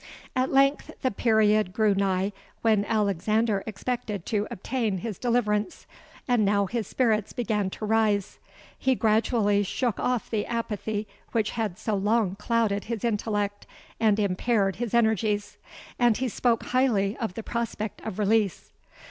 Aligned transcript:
"At 0.35 0.51
length 0.51 0.89
the 1.03 1.11
period 1.11 1.73
drew 1.73 1.93
nigh 1.93 2.33
when 2.63 2.85
Alexander 2.85 3.63
expected 3.67 4.25
to 4.25 4.47
obtain 4.49 4.97
his 4.97 5.19
deliverance; 5.19 5.85
and 6.27 6.43
now 6.43 6.65
his 6.65 6.87
spirits 6.87 7.33
began 7.33 7.69
to 7.69 7.85
rise. 7.85 8.39
He 8.79 8.95
gradually 8.95 9.61
shook 9.61 9.99
off 9.99 10.27
the 10.27 10.47
apathy 10.47 11.07
which 11.33 11.51
had 11.51 11.77
so 11.77 11.93
long 11.93 12.33
clouded 12.35 12.85
his 12.85 13.03
intellect 13.05 13.67
and 13.99 14.17
impaired 14.17 14.77
his 14.77 14.95
energies; 14.95 15.57
and 15.99 16.17
he 16.17 16.27
spoke 16.29 16.63
highly 16.63 17.15
of 17.17 17.35
the 17.35 17.43
prospect 17.43 18.01
of 18.01 18.17
release. 18.17 18.71